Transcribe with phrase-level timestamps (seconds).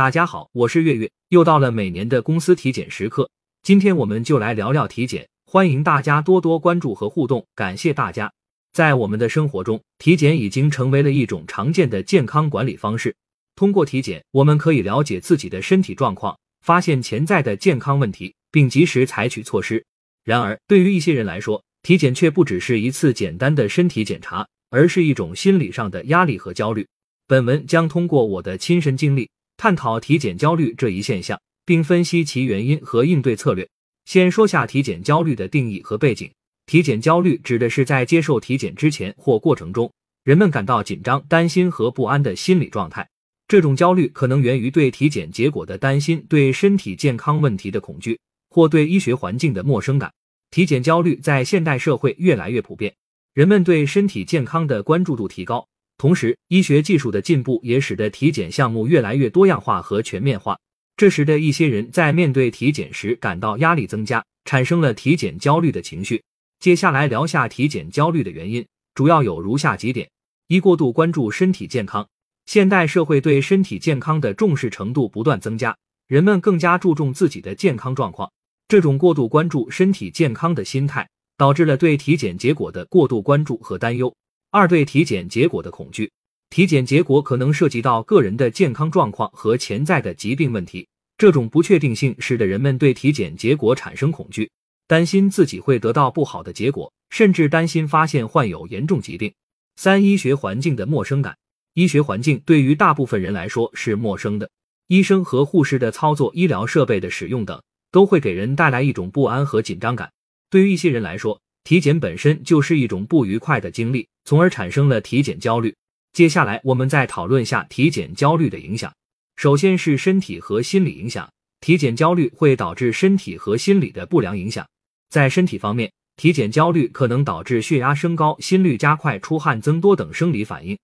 [0.00, 3.28] 大家好，我是月月，又到了每年的公司体检时刻。
[3.62, 8.32] 今天我们就来聊聊体检，欢迎大家多多关注和互动，感谢大家。
[8.72, 13.14] 在我们的生活中，体检已经成为了一种常见的健康管理方式。
[13.54, 19.84] 通过体检，我们可以了解自己的身体状况，发现潜在的健康问题，并及时采取措施。
[20.24, 26.88] 然而，对于一些人来说，体检却不只是一次简单的身体检查，而是一种心理上的压力和焦虑。
[27.26, 29.28] 本文将通过我的亲身经历。
[29.60, 33.68] 探讨体检焦虑这一现象，并分析其原因和应对策略。
[34.06, 36.30] 先说下体检焦虑的定义和背景。
[36.64, 39.92] 体检焦虑指的是在接受体检之前或过程中，
[40.24, 43.06] 人们感到紧张、担心和不安的心理状态。
[43.48, 48.18] 这种焦虑可能源于对体检结果的担心、对身体健康问题的恐惧，
[48.48, 50.10] 或对医学环境的陌生感。
[50.50, 52.94] 体检焦虑在现代社会越来越普遍，
[53.34, 55.68] 人们对身体健康的关注度提高。
[56.00, 60.58] 同时，医学技术的进步也使得体检项目越来越多样化和全面化，
[60.96, 66.22] 这使得一些人在面对体检时感到压力增加，产生了体检焦虑的情绪。
[66.58, 70.08] 接下来聊下体检焦虑的原因，主要有如下几点：
[70.48, 72.08] 一、过度关注身体健康。
[72.46, 75.76] 现代社会对身体健康的重视程度不断增加，
[76.08, 78.32] 人们更加注重自己的健康状况。
[78.68, 84.14] 这种过度关注身体健康的心态，导致了对体检结果的过度关注和担忧。
[84.52, 86.10] 二对体检结果的恐惧，
[86.50, 94.50] 体检结果可能涉及到个人的健康状况和潜在的疾病问题，这种不确定性使得人们对体检结果产生恐惧，
[94.88, 99.32] 担心自己会得到不好的结果，甚至担心发现患有严重疾病。
[99.76, 101.36] 三、医学环境的陌生感，
[101.74, 104.50] 医学环境对于大部分人来说是陌生的，
[104.88, 107.62] 医生和护士的操作、医疗设备的使用等，
[107.92, 110.10] 都会给人带来一种不安和紧张感。
[110.50, 115.74] 对于一些人来说，体检本身就是一种不愉快的经历，从而产生了体检焦虑。
[116.12, 118.92] 接下来，我们再讨论下体检焦虑的影响。
[119.36, 121.30] 首先是身体和心理影响，
[121.60, 124.66] 体检焦虑会导致身体和心理的不良影响。
[125.08, 130.78] 在身体方面，体检焦虑可能导致血压升高、心率加快、出汗增多等生理反应，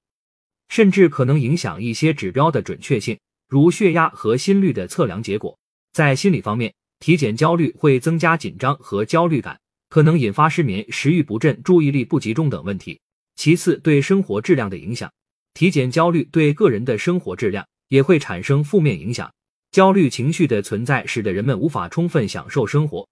[0.69, 3.19] 甚至可能影响一些指标的准确性，
[3.49, 5.59] 如血压和心率的测量结果。
[5.93, 9.59] 在心理方面，体检焦虑会增加紧张和焦虑感。
[9.89, 13.01] 可能引发失眠、食欲不振、注意力不集中等问题。
[13.37, 15.13] 其次，对生活质量的影响，
[15.55, 19.31] 体检焦虑对个人的生活质量也会产生负面影响。
[19.71, 23.07] 焦虑情绪的存在，使得人们无法充分享受生活，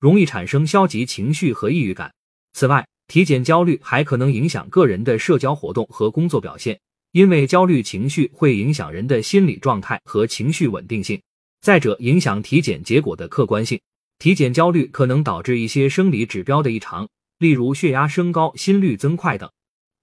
[0.00, 2.12] 容易产生消极情绪和抑郁感。
[2.52, 6.80] 此外，体检焦虑还可能影响个人的社交活动和工作表现，
[7.12, 11.20] 因为焦虑情绪会影响人的心理状态和情绪稳定性。
[11.60, 13.80] 再者，影响体检结果的客观性。
[14.18, 17.08] 体检焦虑可能导致一些生理指标的异常，
[17.38, 19.50] 例如血压升高、心率增快等，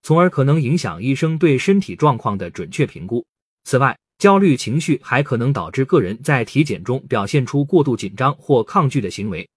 [0.03, 3.25] 从而可能影响医生对身体状况的准确评估。
[3.63, 9.49] 此外，焦虑情绪还可能导致个人在体检中表现出过度紧张或抗拒的行为，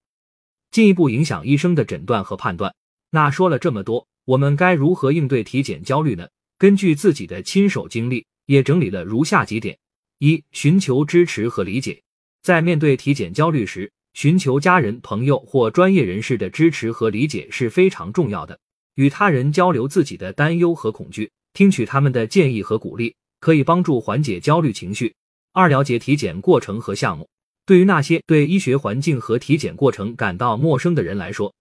[0.71, 2.73] 进一步影响医生的诊断和判断。
[3.11, 6.27] 那说了这么多，我们该如何应对体检焦虑呢？
[6.57, 9.77] 根据自己的亲手经历，也整理了如下几点：
[10.19, 12.01] 一、寻求支持和理解，
[12.41, 13.91] 在面对体检焦虑时。
[14.15, 18.57] 寻求家人、朋友或专业人士的支持和理解是非常重要的。
[18.95, 25.13] 与他人交流自己的担忧和恐惧，听取他们的建议和鼓励，可以帮助缓解焦虑情绪。
[25.51, 27.27] 二、了解体检过程和项目。
[27.65, 31.53] 对于那些对医学环境和体检过程感到陌生的人来说，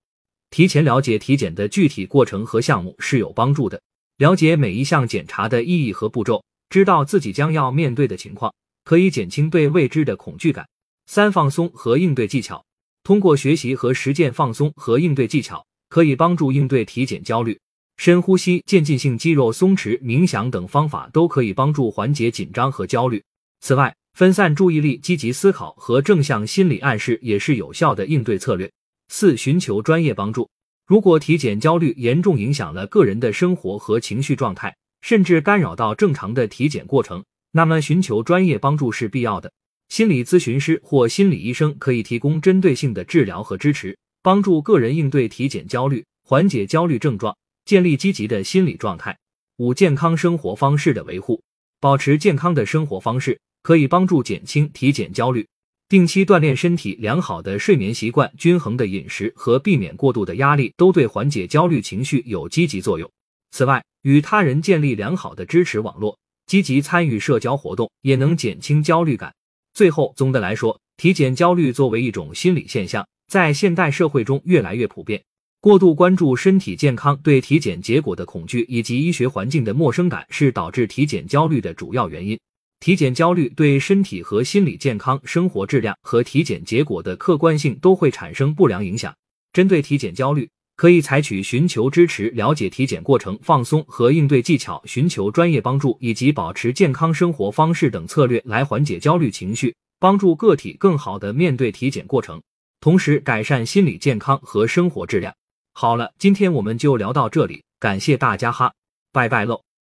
[0.50, 3.82] 提前了解体检的具体过程和项目是有帮助的。
[4.18, 8.54] 了解每一项检查的意义和步骤，知道自己将要面对的情况，
[8.84, 10.64] 可以减轻对未知的恐惧感。
[11.06, 12.64] 三、放松和应对技巧。
[13.02, 17.58] 通过学习和实践放松和应对技巧，可以帮助应对体检焦虑。
[17.96, 23.22] 深呼吸、渐进性肌肉松弛、冥想等方法都可以帮助缓解紧张和焦虑。
[23.60, 28.70] 此外，分散注意力、积极思考和正向心理暗示也是有效的应对策略。
[29.08, 30.48] 四、寻求专业帮助。
[30.86, 39.52] 如果体检焦虑严重影响了个人的生活和情绪状态，甚至干扰到正常的体检过程，那么寻求专业帮助是必要的。
[39.88, 49.16] 心理咨询师或心理医生可以提供针对性的治疗和支持，帮助个人应对体检焦虑，缓解焦虑症状，建立积极的心理状态。
[49.58, 51.42] 五、健康生活方式的维护，
[51.80, 55.46] 保持健康的生活方式可以帮助减轻体检焦虑。
[55.88, 63.08] 定期锻炼身体、良好的睡眠习惯、均衡的饮食和避免过度的压力，都对缓解焦虑情绪有积极作用。
[63.52, 69.32] 此外，与他人建立良好的支持网络，积极参与社交活动，也能减轻焦虑感。
[69.74, 75.20] 最后，总的来说，体检焦虑作为一种心理现象，在现代社会中越来越普遍。
[75.60, 82.38] 过度关注身体健康、对体检结果的恐惧以及医学环境的陌生感，是导致体检焦虑的主要原因。
[82.78, 89.12] 体检焦虑对身体和心理健康、生活质量和体检结果的客观性都会产生不良影响。
[89.52, 102.42] 针对体检焦虑，可以采取寻求支持、了解体检过程、放松和应对技巧、寻求专业帮助以及保持健康生活方式等策略来缓解焦虑情绪，帮助个体更好的面对体检过程，
[102.80, 105.34] 同时改善心理健康和生活质量。
[105.72, 108.72] 好了，今天我们就聊到这里，感谢大家哈，
[109.12, 109.73] 拜拜喽。